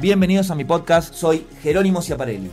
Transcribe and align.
Bienvenidos 0.00 0.50
a 0.50 0.54
mi 0.54 0.64
podcast, 0.64 1.14
soy 1.14 1.46
Jerónimo 1.62 2.02
Ciaparelli. 2.02 2.50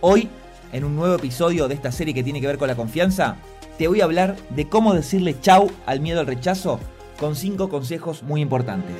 Hoy, 0.00 0.28
en 0.72 0.84
un 0.84 0.96
nuevo 0.96 1.14
episodio 1.14 1.68
de 1.68 1.74
esta 1.74 1.92
serie 1.92 2.12
que 2.12 2.22
tiene 2.22 2.40
que 2.40 2.46
ver 2.46 2.58
con 2.58 2.68
la 2.68 2.74
confianza, 2.74 3.36
te 3.78 3.88
voy 3.88 4.00
a 4.00 4.04
hablar 4.04 4.36
de 4.50 4.68
cómo 4.68 4.92
decirle 4.92 5.40
chau 5.40 5.70
al 5.86 6.00
miedo 6.00 6.20
al 6.20 6.26
rechazo 6.26 6.80
con 7.18 7.36
5 7.36 7.68
consejos 7.68 8.22
muy 8.22 8.40
importantes. 8.40 8.96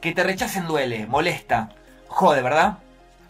Que 0.00 0.12
te 0.12 0.22
rechacen 0.22 0.66
duele, 0.66 1.06
molesta, 1.06 1.70
jode, 2.08 2.42
¿verdad? 2.42 2.78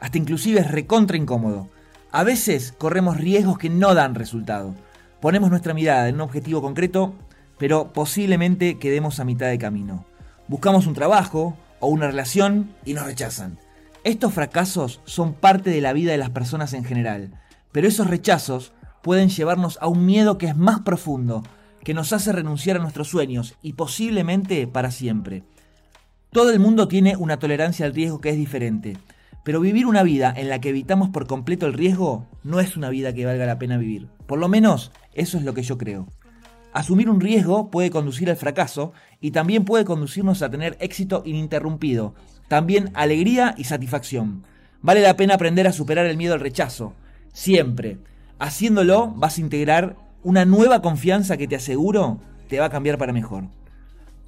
Hasta 0.01 0.19
inclusive 0.19 0.61
es 0.61 0.71
recontra 0.71 1.17
incómodo. 1.17 1.69
A 2.11 2.25
veces 2.25 2.75
corremos 2.77 3.17
riesgos 3.17 3.59
que 3.59 3.71
no 3.71 3.95
dan 3.95 4.15
resultado. 4.15 4.75
Ponemos 5.21 5.51
nuestra 5.51 5.75
mirada 5.75 6.09
en 6.09 6.17
un 6.17 6.23
objetivo 6.23 6.61
concreto, 6.61 7.15
pero 7.59 7.93
posiblemente 7.93 8.79
quedemos 8.79 9.21
a 9.21 9.25
mitad 9.25 9.47
de 9.47 9.59
camino. 9.59 10.05
Buscamos 10.49 10.87
un 10.87 10.95
trabajo, 10.95 11.57
o 11.83 11.89
una 11.89 12.07
relación 12.07 12.75
y 12.87 12.95
nos 12.95 13.05
rechazan. 13.05 13.59
Estos 14.04 14.32
fracasos 14.32 15.00
son 15.04 15.35
parte 15.35 15.71
de 15.71 15.81
la 15.81 15.93
vida 15.93 16.13
de 16.13 16.18
las 16.18 16.31
personas 16.31 16.72
en 16.72 16.85
general, 16.85 17.35
pero 17.72 17.86
esos 17.86 18.07
rechazos 18.07 18.72
pueden 19.03 19.29
llevarnos 19.29 19.79
a 19.82 19.89
un 19.89 20.07
miedo 20.07 20.39
que 20.39 20.46
es 20.46 20.57
más 20.57 20.81
profundo, 20.81 21.43
que 21.82 21.93
nos 21.93 22.13
hace 22.13 22.32
renunciar 22.32 22.77
a 22.77 22.81
nuestros 22.81 23.08
sueños 23.08 23.57
y 23.63 23.72
posiblemente 23.72 24.67
para 24.68 24.93
siempre. 24.93 25.43
Todo 26.31 26.50
el 26.50 26.61
mundo 26.61 26.89
tiene 26.89 27.17
una 27.17 27.39
tolerancia 27.39 27.85
al 27.85 27.94
riesgo 27.94 28.21
que 28.21 28.30
es 28.30 28.36
diferente, 28.36 28.96
pero 29.44 29.61
vivir 29.61 29.86
una 29.86 30.05
vida 30.05 30.33
en 30.36 30.49
la 30.49 30.61
que 30.61 30.69
evitamos 30.69 31.11
por 31.11 31.27
completo 31.27 31.67
el 31.67 31.72
riesgo 31.72 32.28
no 32.44 32.61
es 32.61 32.77
una 32.77 32.91
vida 32.91 33.12
que 33.12 33.27
valga 33.27 33.44
la 33.44 33.58
pena 33.58 33.77
vivir. 33.77 34.08
Por 34.27 34.39
lo 34.39 34.48
menos 34.48 34.92
eso 35.14 35.36
es 35.36 35.42
lo 35.42 35.53
que 35.53 35.62
yo 35.62 35.78
creo. 35.78 36.06
Asumir 36.72 37.11
un 37.11 37.20
riesgo 37.20 37.70
puede 37.70 37.91
conducir 37.91 38.31
al 38.31 38.36
fracaso 38.36 38.92
y 39.20 39.30
también 39.30 39.64
puede 39.64 39.84
conducirnos 39.84 40.42
a 40.42 40.50
tener 40.50 40.77
éxito 40.80 41.22
ininterrumpido, 41.25 42.14
también 42.48 42.91
alegría 42.94 43.55
y 43.58 43.64
satisfacción. 43.64 44.44
Vale 44.80 45.03
la 45.03 45.16
pena 45.16 45.34
aprender 45.34 45.66
a 45.66 45.72
superar 45.72 46.06
el 46.06 46.16
miedo 46.16 46.34
al 46.34 46.41
rechazo, 46.41 46.94
siempre. 47.32 47.98
Haciéndolo 48.38 49.12
vas 49.16 49.38
a 49.38 49.41
integrar 49.42 49.97
una 50.22 50.44
nueva 50.44 50.82
confianza 50.82 51.36
que 51.36 51.47
te 51.47 51.56
aseguro 51.56 52.20
te 52.48 52.58
va 52.58 52.66
a 52.66 52.70
cambiar 52.70 52.98
para 52.98 53.12
mejor. 53.12 53.44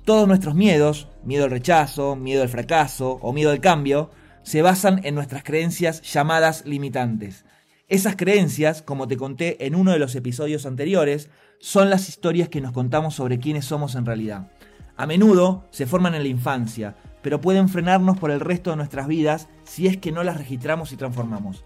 Todos 0.05 0.29
nuestros 0.29 0.55
miedos, 0.55 1.09
miedo 1.25 1.45
al 1.45 1.51
rechazo, 1.51 2.17
miedo 2.17 2.43
al 2.43 2.49
fracaso 2.49 3.19
o 3.23 3.33
miedo 3.33 3.51
al 3.51 3.61
cambio, 3.61 4.11
se 4.43 4.63
basan 4.63 5.01
en 5.05 5.15
nuestras 5.15 5.43
creencias 5.43 6.03
llamadas 6.03 6.65
limitantes. 6.67 7.45
Esas 7.89 8.17
creencias, 8.17 8.81
como 8.81 9.09
te 9.09 9.17
conté 9.17 9.67
en 9.67 9.75
uno 9.75 9.93
de 9.93 9.99
los 9.99 10.15
episodios 10.15 10.65
anteriores, 10.67 11.29
son 11.59 11.91
las 11.91 12.09
historias 12.09 12.49
que 12.49 12.61
nos 12.61 12.73
contamos 12.73 13.15
sobre 13.15 13.39
quiénes 13.39 13.65
somos 13.65 13.95
en 13.95 14.07
realidad. 14.07 14.49
A 14.97 15.07
menudo 15.07 15.65
se 15.71 15.87
forman 15.87 16.15
en 16.15 16.23
la 16.23 16.29
infancia, 16.29 16.95
pero 17.23 17.41
pueden 17.41 17.69
frenarnos 17.69 18.19
por 18.19 18.31
el 18.31 18.41
resto 18.41 18.71
de 18.71 18.77
nuestras 18.77 19.07
vidas 19.07 19.49
si 19.65 19.87
es 19.87 19.97
que 19.97 20.13
no 20.13 20.23
las 20.23 20.37
registramos 20.37 20.93
y 20.93 20.97
transformamos. 20.97 21.65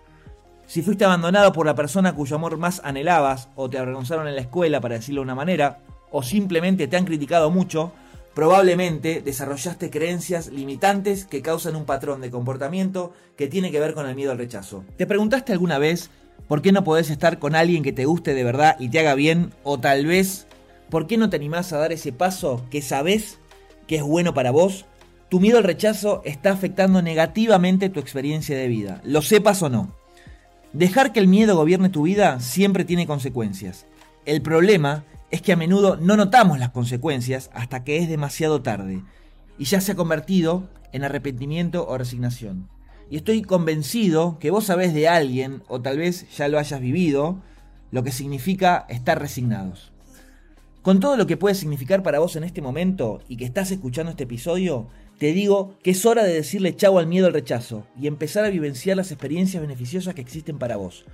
Si 0.66 0.82
fuiste 0.82 1.04
abandonado 1.04 1.52
por 1.52 1.66
la 1.66 1.74
persona 1.74 2.14
cuyo 2.14 2.36
amor 2.36 2.58
más 2.58 2.80
anhelabas, 2.84 3.48
o 3.56 3.68
te 3.70 3.78
avergonzaron 3.78 4.28
en 4.28 4.34
la 4.34 4.42
escuela, 4.42 4.80
para 4.80 4.96
decirlo 4.96 5.22
de 5.22 5.24
una 5.24 5.34
manera, 5.34 5.80
o 6.10 6.22
simplemente 6.22 6.86
te 6.88 6.96
han 6.96 7.06
criticado 7.06 7.50
mucho, 7.50 7.92
probablemente 8.34 9.20
desarrollaste 9.20 9.90
creencias 9.90 10.48
limitantes 10.48 11.24
que 11.24 11.42
causan 11.42 11.74
un 11.74 11.86
patrón 11.86 12.20
de 12.20 12.30
comportamiento 12.30 13.12
que 13.36 13.48
tiene 13.48 13.72
que 13.72 13.80
ver 13.80 13.94
con 13.94 14.06
el 14.06 14.14
miedo 14.14 14.30
al 14.30 14.38
rechazo. 14.38 14.84
¿Te 14.96 15.06
preguntaste 15.06 15.52
alguna 15.52 15.78
vez 15.78 16.10
por 16.48 16.62
qué 16.62 16.72
no 16.72 16.82
podés 16.82 17.10
estar 17.10 17.38
con 17.38 17.54
alguien 17.54 17.82
que 17.82 17.92
te 17.92 18.06
guste 18.06 18.34
de 18.34 18.42
verdad 18.42 18.76
y 18.80 18.88
te 18.88 18.98
haga 18.98 19.14
bien? 19.14 19.52
O 19.62 19.78
tal 19.78 20.06
vez, 20.06 20.46
¿por 20.88 21.06
qué 21.06 21.16
no 21.18 21.30
te 21.30 21.36
animás 21.36 21.72
a 21.72 21.78
dar 21.78 21.92
ese 21.92 22.12
paso 22.12 22.64
que 22.70 22.82
sabes 22.82 23.38
que 23.86 23.96
es 23.96 24.02
bueno 24.02 24.34
para 24.34 24.50
vos? 24.50 24.86
Tu 25.28 25.40
miedo 25.40 25.58
al 25.58 25.64
rechazo 25.64 26.22
está 26.24 26.50
afectando 26.50 27.02
negativamente 27.02 27.90
tu 27.90 28.00
experiencia 28.00 28.56
de 28.56 28.66
vida, 28.66 29.02
lo 29.04 29.20
sepas 29.20 29.62
o 29.62 29.68
no. 29.68 29.94
Dejar 30.72 31.12
que 31.12 31.20
el 31.20 31.28
miedo 31.28 31.54
gobierne 31.54 31.90
tu 31.90 32.02
vida 32.02 32.40
siempre 32.40 32.84
tiene 32.84 33.06
consecuencias. 33.06 33.86
El 34.24 34.40
problema 34.40 35.04
es 35.30 35.42
que 35.42 35.52
a 35.52 35.56
menudo 35.56 35.96
no 35.96 36.16
notamos 36.16 36.58
las 36.58 36.70
consecuencias 36.70 37.50
hasta 37.52 37.84
que 37.84 37.98
es 37.98 38.08
demasiado 38.08 38.62
tarde 38.62 39.02
y 39.58 39.64
ya 39.64 39.80
se 39.80 39.92
ha 39.92 39.96
convertido 39.96 40.68
en 40.92 41.04
arrepentimiento 41.04 41.86
o 41.86 41.98
resignación. 41.98 42.68
Y 43.10 43.16
estoy 43.16 43.42
convencido 43.42 44.38
que 44.38 44.50
vos 44.50 44.64
sabés 44.64 44.92
de 44.92 45.08
alguien, 45.08 45.62
o 45.68 45.80
tal 45.80 45.98
vez 45.98 46.26
ya 46.36 46.48
lo 46.48 46.58
hayas 46.58 46.80
vivido, 46.80 47.40
lo 47.90 48.02
que 48.02 48.12
significa 48.12 48.86
estar 48.88 49.18
resignados. 49.18 49.92
Con 50.82 51.00
todo 51.00 51.16
lo 51.16 51.26
que 51.26 51.36
puede 51.36 51.54
significar 51.54 52.02
para 52.02 52.18
vos 52.18 52.36
en 52.36 52.44
este 52.44 52.62
momento 52.62 53.20
y 53.28 53.36
que 53.36 53.44
estás 53.44 53.70
escuchando 53.70 54.10
este 54.10 54.24
episodio, 54.24 54.88
te 55.18 55.32
digo 55.32 55.74
que 55.82 55.90
es 55.90 56.06
hora 56.06 56.22
de 56.22 56.32
decirle 56.32 56.76
chau 56.76 56.98
al 56.98 57.06
miedo 57.06 57.26
al 57.26 57.32
rechazo 57.32 57.86
y 58.00 58.06
empezar 58.06 58.44
a 58.44 58.50
vivenciar 58.50 58.96
las 58.96 59.10
experiencias 59.10 59.60
beneficiosas 59.60 60.14
que 60.14 60.20
existen 60.20 60.58
para 60.58 60.76
vos. 60.76 61.04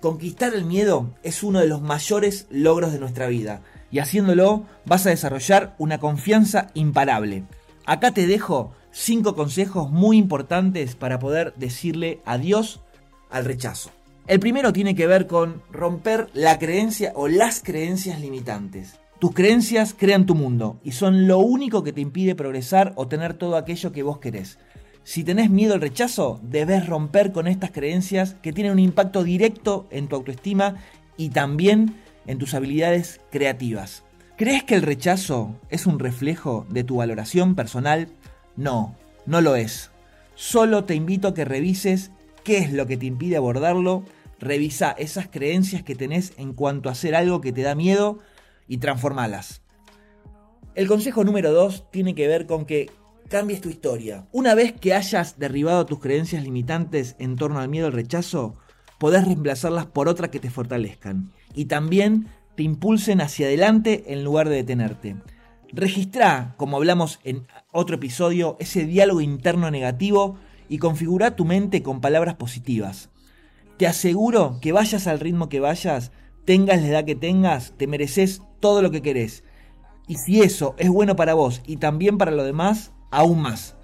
Conquistar 0.00 0.54
el 0.54 0.64
miedo 0.64 1.14
es 1.22 1.42
uno 1.42 1.60
de 1.60 1.68
los 1.68 1.82
mayores 1.82 2.46
logros 2.50 2.92
de 2.92 2.98
nuestra 2.98 3.26
vida 3.28 3.62
y 3.90 3.98
haciéndolo 3.98 4.64
vas 4.84 5.06
a 5.06 5.10
desarrollar 5.10 5.74
una 5.78 5.98
confianza 5.98 6.68
imparable. 6.74 7.44
Acá 7.86 8.10
te 8.10 8.26
dejo 8.26 8.72
5 8.90 9.36
consejos 9.36 9.90
muy 9.92 10.18
importantes 10.18 10.96
para 10.96 11.20
poder 11.20 11.54
decirle 11.54 12.20
adiós 12.24 12.80
al 13.30 13.44
rechazo. 13.44 13.90
El 14.26 14.40
primero 14.40 14.72
tiene 14.72 14.96
que 14.96 15.06
ver 15.06 15.28
con 15.28 15.62
romper 15.70 16.28
la 16.34 16.58
creencia 16.58 17.12
o 17.14 17.28
las 17.28 17.62
creencias 17.62 18.20
limitantes. 18.20 18.98
Tus 19.20 19.32
creencias 19.32 19.94
crean 19.96 20.26
tu 20.26 20.34
mundo 20.34 20.80
y 20.82 20.92
son 20.92 21.28
lo 21.28 21.38
único 21.38 21.84
que 21.84 21.92
te 21.92 22.00
impide 22.00 22.34
progresar 22.34 22.92
o 22.96 23.06
tener 23.06 23.34
todo 23.34 23.56
aquello 23.56 23.92
que 23.92 24.02
vos 24.02 24.18
querés. 24.18 24.58
Si 25.04 25.22
tenés 25.22 25.48
miedo 25.48 25.74
al 25.74 25.80
rechazo, 25.80 26.40
debes 26.42 26.88
romper 26.88 27.30
con 27.30 27.46
estas 27.46 27.70
creencias 27.70 28.34
que 28.42 28.52
tienen 28.52 28.72
un 28.72 28.80
impacto 28.80 29.22
directo 29.22 29.86
en 29.90 30.08
tu 30.08 30.16
autoestima 30.16 30.74
y 31.16 31.28
también 31.28 31.94
en 32.26 32.38
tus 32.38 32.52
habilidades 32.54 33.20
creativas. 33.30 34.02
¿Crees 34.36 34.64
que 34.64 34.74
el 34.74 34.82
rechazo 34.82 35.58
es 35.70 35.86
un 35.86 35.98
reflejo 35.98 36.66
de 36.68 36.84
tu 36.84 36.96
valoración 36.96 37.54
personal? 37.54 38.08
No, 38.54 38.94
no 39.24 39.40
lo 39.40 39.56
es. 39.56 39.90
Solo 40.34 40.84
te 40.84 40.94
invito 40.94 41.28
a 41.28 41.34
que 41.34 41.46
revises 41.46 42.10
qué 42.44 42.58
es 42.58 42.70
lo 42.70 42.86
que 42.86 42.98
te 42.98 43.06
impide 43.06 43.38
abordarlo. 43.38 44.04
Revisa 44.38 44.90
esas 44.90 45.28
creencias 45.28 45.82
que 45.82 45.94
tenés 45.94 46.34
en 46.36 46.52
cuanto 46.52 46.90
a 46.90 46.92
hacer 46.92 47.14
algo 47.14 47.40
que 47.40 47.52
te 47.52 47.62
da 47.62 47.74
miedo 47.74 48.18
y 48.68 48.76
transformalas. 48.76 49.62
El 50.74 50.86
consejo 50.86 51.24
número 51.24 51.54
2 51.54 51.90
tiene 51.90 52.14
que 52.14 52.28
ver 52.28 52.44
con 52.46 52.66
que 52.66 52.90
cambies 53.30 53.62
tu 53.62 53.70
historia. 53.70 54.26
Una 54.32 54.54
vez 54.54 54.74
que 54.74 54.92
hayas 54.92 55.38
derribado 55.38 55.86
tus 55.86 56.00
creencias 56.00 56.44
limitantes 56.44 57.16
en 57.18 57.36
torno 57.36 57.58
al 57.58 57.70
miedo 57.70 57.86
al 57.86 57.94
rechazo, 57.94 58.54
podés 58.98 59.24
reemplazarlas 59.24 59.86
por 59.86 60.08
otras 60.08 60.28
que 60.28 60.40
te 60.40 60.50
fortalezcan 60.50 61.32
y 61.54 61.64
también 61.64 62.28
te 62.56 62.62
impulsen 62.62 63.20
hacia 63.20 63.46
adelante 63.46 64.04
en 64.08 64.24
lugar 64.24 64.48
de 64.48 64.56
detenerte. 64.56 65.16
Registra, 65.72 66.54
como 66.56 66.76
hablamos 66.76 67.20
en 67.24 67.46
otro 67.70 67.96
episodio, 67.96 68.56
ese 68.60 68.86
diálogo 68.86 69.20
interno 69.20 69.70
negativo 69.70 70.36
y 70.68 70.78
configura 70.78 71.36
tu 71.36 71.44
mente 71.44 71.82
con 71.82 72.00
palabras 72.00 72.36
positivas. 72.36 73.10
Te 73.76 73.86
aseguro 73.86 74.58
que 74.62 74.72
vayas 74.72 75.06
al 75.06 75.20
ritmo 75.20 75.48
que 75.48 75.60
vayas, 75.60 76.12
tengas 76.44 76.80
la 76.80 76.88
edad 76.88 77.04
que 77.04 77.14
tengas, 77.14 77.74
te 77.76 77.86
mereces 77.86 78.40
todo 78.60 78.80
lo 78.80 78.90
que 78.90 79.02
querés. 79.02 79.44
Y 80.08 80.14
si 80.14 80.40
eso 80.40 80.74
es 80.78 80.88
bueno 80.88 81.14
para 81.14 81.34
vos 81.34 81.60
y 81.66 81.76
también 81.76 82.16
para 82.16 82.30
los 82.30 82.46
demás, 82.46 82.92
aún 83.10 83.42
más. 83.42 83.76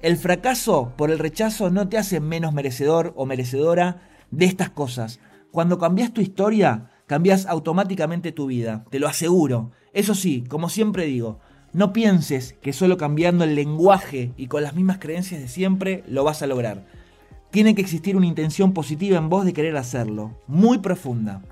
El 0.00 0.16
fracaso 0.16 0.92
por 0.96 1.10
el 1.10 1.18
rechazo 1.18 1.70
no 1.70 1.88
te 1.88 1.98
hace 1.98 2.20
menos 2.20 2.52
merecedor 2.52 3.12
o 3.16 3.26
merecedora 3.26 4.02
de 4.30 4.46
estas 4.46 4.70
cosas. 4.70 5.20
Cuando 5.50 5.78
cambias 5.78 6.12
tu 6.12 6.20
historia, 6.20 6.90
cambias 7.06 7.46
automáticamente 7.46 8.32
tu 8.32 8.46
vida, 8.46 8.84
te 8.90 8.98
lo 8.98 9.08
aseguro. 9.08 9.70
Eso 9.92 10.14
sí, 10.14 10.44
como 10.48 10.68
siempre 10.68 11.06
digo, 11.06 11.38
no 11.72 11.92
pienses 11.92 12.54
que 12.62 12.72
solo 12.72 12.96
cambiando 12.96 13.44
el 13.44 13.54
lenguaje 13.54 14.32
y 14.36 14.46
con 14.46 14.62
las 14.62 14.74
mismas 14.74 14.98
creencias 14.98 15.40
de 15.40 15.48
siempre 15.48 16.04
lo 16.06 16.24
vas 16.24 16.42
a 16.42 16.46
lograr. 16.46 16.86
Tiene 17.50 17.74
que 17.74 17.82
existir 17.82 18.16
una 18.16 18.26
intención 18.26 18.72
positiva 18.72 19.18
en 19.18 19.28
vos 19.28 19.44
de 19.44 19.52
querer 19.52 19.76
hacerlo, 19.76 20.38
muy 20.46 20.78
profunda. 20.78 21.42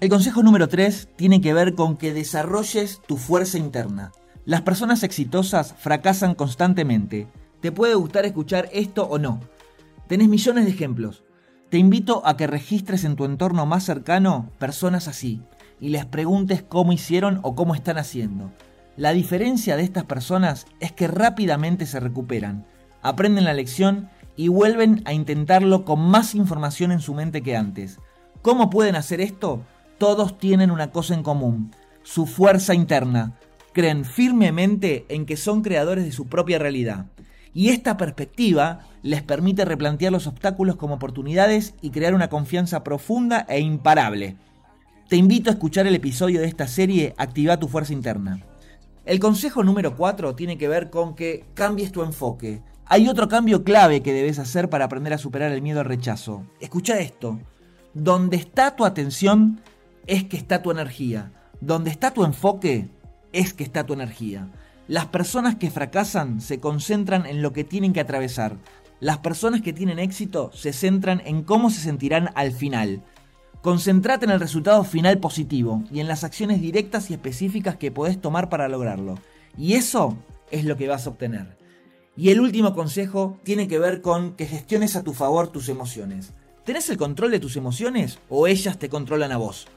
El 0.00 0.08
consejo 0.08 0.42
número 0.42 0.68
3 0.68 1.08
tiene 1.16 1.40
que 1.40 1.52
ver 1.52 1.74
con 1.74 1.96
que 1.96 2.12
desarrolles 2.12 3.00
tu 3.06 3.16
fuerza 3.16 3.58
interna. 3.58 4.12
Las 4.44 4.62
personas 4.62 5.02
exitosas 5.02 5.74
fracasan 5.78 6.34
constantemente. 6.34 7.26
Te 7.60 7.72
puede 7.72 7.94
gustar 7.94 8.24
escuchar 8.24 8.68
esto 8.72 9.04
o 9.04 9.18
no. 9.18 9.40
Tenés 10.06 10.28
millones 10.28 10.64
de 10.64 10.70
ejemplos. 10.70 11.24
Te 11.70 11.76
invito 11.76 12.22
a 12.24 12.38
que 12.38 12.46
registres 12.46 13.04
en 13.04 13.14
tu 13.14 13.26
entorno 13.26 13.66
más 13.66 13.84
cercano 13.84 14.50
personas 14.58 15.06
así 15.06 15.42
y 15.78 15.90
les 15.90 16.06
preguntes 16.06 16.62
cómo 16.62 16.94
hicieron 16.94 17.40
o 17.42 17.54
cómo 17.54 17.74
están 17.74 17.98
haciendo. 17.98 18.50
La 18.96 19.12
diferencia 19.12 19.76
de 19.76 19.82
estas 19.82 20.04
personas 20.04 20.66
es 20.80 20.92
que 20.92 21.08
rápidamente 21.08 21.84
se 21.84 22.00
recuperan, 22.00 22.64
aprenden 23.02 23.44
la 23.44 23.52
lección 23.52 24.08
y 24.34 24.48
vuelven 24.48 25.02
a 25.04 25.12
intentarlo 25.12 25.84
con 25.84 26.00
más 26.00 26.34
información 26.34 26.90
en 26.90 27.00
su 27.00 27.12
mente 27.12 27.42
que 27.42 27.54
antes. 27.54 27.98
¿Cómo 28.40 28.70
pueden 28.70 28.96
hacer 28.96 29.20
esto? 29.20 29.62
Todos 29.98 30.38
tienen 30.38 30.70
una 30.70 30.90
cosa 30.90 31.12
en 31.12 31.22
común, 31.22 31.72
su 32.02 32.24
fuerza 32.24 32.72
interna, 32.72 33.34
creen 33.74 34.06
firmemente 34.06 35.04
en 35.10 35.26
que 35.26 35.36
son 35.36 35.60
creadores 35.60 36.06
de 36.06 36.12
su 36.12 36.28
propia 36.28 36.58
realidad. 36.58 37.06
Y 37.58 37.70
esta 37.70 37.96
perspectiva 37.96 38.86
les 39.02 39.20
permite 39.24 39.64
replantear 39.64 40.12
los 40.12 40.28
obstáculos 40.28 40.76
como 40.76 40.94
oportunidades 40.94 41.74
y 41.82 41.90
crear 41.90 42.14
una 42.14 42.28
confianza 42.28 42.84
profunda 42.84 43.44
e 43.48 43.58
imparable. 43.58 44.36
Te 45.08 45.16
invito 45.16 45.50
a 45.50 45.54
escuchar 45.54 45.84
el 45.88 45.96
episodio 45.96 46.40
de 46.40 46.46
esta 46.46 46.68
serie 46.68 47.14
Activa 47.16 47.58
tu 47.58 47.66
fuerza 47.66 47.92
interna. 47.92 48.46
El 49.04 49.18
consejo 49.18 49.64
número 49.64 49.96
4 49.96 50.36
tiene 50.36 50.56
que 50.56 50.68
ver 50.68 50.88
con 50.88 51.16
que 51.16 51.46
cambies 51.54 51.90
tu 51.90 52.04
enfoque. 52.04 52.62
Hay 52.86 53.08
otro 53.08 53.26
cambio 53.26 53.64
clave 53.64 54.02
que 54.02 54.12
debes 54.12 54.38
hacer 54.38 54.70
para 54.70 54.84
aprender 54.84 55.12
a 55.12 55.18
superar 55.18 55.50
el 55.50 55.60
miedo 55.60 55.80
al 55.80 55.86
rechazo. 55.86 56.44
Escucha 56.60 57.00
esto. 57.00 57.40
Donde 57.92 58.36
está 58.36 58.76
tu 58.76 58.84
atención 58.84 59.60
es 60.06 60.22
que 60.22 60.36
está 60.36 60.62
tu 60.62 60.70
energía. 60.70 61.32
Donde 61.60 61.90
está 61.90 62.14
tu 62.14 62.24
enfoque 62.24 62.88
es 63.32 63.52
que 63.52 63.64
está 63.64 63.84
tu 63.84 63.94
energía. 63.94 64.48
Las 64.88 65.04
personas 65.04 65.56
que 65.56 65.70
fracasan 65.70 66.40
se 66.40 66.60
concentran 66.60 67.26
en 67.26 67.42
lo 67.42 67.52
que 67.52 67.62
tienen 67.62 67.92
que 67.92 68.00
atravesar. 68.00 68.56
Las 69.00 69.18
personas 69.18 69.60
que 69.60 69.74
tienen 69.74 69.98
éxito 69.98 70.50
se 70.54 70.72
centran 70.72 71.20
en 71.26 71.42
cómo 71.42 71.68
se 71.68 71.82
sentirán 71.82 72.30
al 72.34 72.52
final. 72.52 73.02
Concentrate 73.60 74.24
en 74.24 74.30
el 74.30 74.40
resultado 74.40 74.82
final 74.84 75.18
positivo 75.18 75.84
y 75.92 76.00
en 76.00 76.08
las 76.08 76.24
acciones 76.24 76.62
directas 76.62 77.10
y 77.10 77.12
específicas 77.12 77.76
que 77.76 77.90
podés 77.90 78.18
tomar 78.18 78.48
para 78.48 78.66
lograrlo. 78.66 79.16
Y 79.58 79.74
eso 79.74 80.16
es 80.50 80.64
lo 80.64 80.78
que 80.78 80.88
vas 80.88 81.06
a 81.06 81.10
obtener. 81.10 81.58
Y 82.16 82.30
el 82.30 82.40
último 82.40 82.74
consejo 82.74 83.38
tiene 83.42 83.68
que 83.68 83.78
ver 83.78 84.00
con 84.00 84.36
que 84.36 84.46
gestiones 84.46 84.96
a 84.96 85.04
tu 85.04 85.12
favor 85.12 85.48
tus 85.48 85.68
emociones. 85.68 86.32
¿Tenés 86.64 86.88
el 86.88 86.96
control 86.96 87.30
de 87.30 87.40
tus 87.40 87.56
emociones 87.56 88.20
o 88.30 88.46
ellas 88.46 88.78
te 88.78 88.88
controlan 88.88 89.32
a 89.32 89.36
vos? 89.36 89.68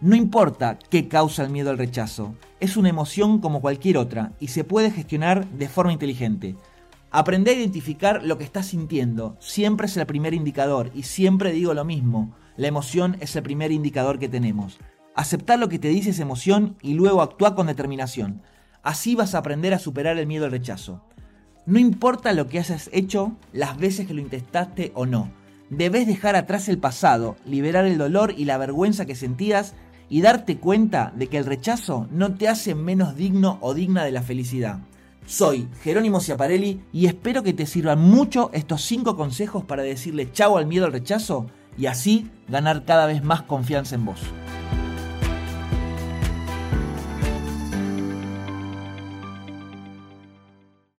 No 0.00 0.16
importa 0.16 0.78
qué 0.90 1.06
causa 1.06 1.44
el 1.44 1.50
miedo 1.50 1.70
al 1.70 1.78
rechazo, 1.78 2.34
es 2.64 2.76
una 2.76 2.88
emoción 2.88 3.40
como 3.40 3.60
cualquier 3.60 3.98
otra 3.98 4.32
y 4.40 4.48
se 4.48 4.64
puede 4.64 4.90
gestionar 4.90 5.46
de 5.50 5.68
forma 5.68 5.92
inteligente. 5.92 6.56
Aprende 7.10 7.52
a 7.52 7.54
identificar 7.54 8.24
lo 8.24 8.38
que 8.38 8.44
estás 8.44 8.66
sintiendo, 8.66 9.36
siempre 9.38 9.86
es 9.86 9.96
el 9.96 10.06
primer 10.06 10.34
indicador 10.34 10.90
y 10.94 11.04
siempre 11.04 11.52
digo 11.52 11.74
lo 11.74 11.84
mismo, 11.84 12.34
la 12.56 12.66
emoción 12.66 13.16
es 13.20 13.36
el 13.36 13.42
primer 13.42 13.70
indicador 13.70 14.18
que 14.18 14.28
tenemos. 14.28 14.78
Aceptar 15.14 15.58
lo 15.58 15.68
que 15.68 15.78
te 15.78 15.88
dice 15.88 16.10
esa 16.10 16.22
emoción 16.22 16.76
y 16.82 16.94
luego 16.94 17.22
actúa 17.22 17.54
con 17.54 17.68
determinación. 17.68 18.42
Así 18.82 19.14
vas 19.14 19.34
a 19.34 19.38
aprender 19.38 19.74
a 19.74 19.78
superar 19.78 20.18
el 20.18 20.26
miedo 20.26 20.44
al 20.44 20.50
rechazo. 20.50 21.04
No 21.66 21.78
importa 21.78 22.32
lo 22.32 22.48
que 22.48 22.58
hayas 22.58 22.90
hecho, 22.92 23.36
las 23.52 23.76
veces 23.78 24.06
que 24.06 24.14
lo 24.14 24.20
intentaste 24.20 24.90
o 24.94 25.06
no. 25.06 25.30
Debes 25.70 26.06
dejar 26.06 26.36
atrás 26.36 26.68
el 26.68 26.78
pasado, 26.78 27.36
liberar 27.46 27.84
el 27.86 27.96
dolor 27.96 28.34
y 28.36 28.44
la 28.44 28.58
vergüenza 28.58 29.06
que 29.06 29.14
sentías 29.14 29.74
y 30.08 30.20
darte 30.20 30.58
cuenta 30.58 31.12
de 31.16 31.28
que 31.28 31.38
el 31.38 31.46
rechazo 31.46 32.06
no 32.10 32.34
te 32.34 32.48
hace 32.48 32.74
menos 32.74 33.16
digno 33.16 33.58
o 33.60 33.74
digna 33.74 34.04
de 34.04 34.12
la 34.12 34.22
felicidad. 34.22 34.78
Soy 35.26 35.68
Jerónimo 35.82 36.20
Ciaparelli 36.20 36.82
y 36.92 37.06
espero 37.06 37.42
que 37.42 37.54
te 37.54 37.66
sirvan 37.66 38.00
mucho 38.00 38.50
estos 38.52 38.82
5 38.82 39.16
consejos 39.16 39.64
para 39.64 39.82
decirle 39.82 40.30
chao 40.32 40.58
al 40.58 40.66
miedo 40.66 40.84
al 40.84 40.92
rechazo 40.92 41.46
y 41.78 41.86
así 41.86 42.30
ganar 42.48 42.84
cada 42.84 43.06
vez 43.06 43.24
más 43.24 43.42
confianza 43.42 43.94
en 43.94 44.04
vos. 44.04 44.20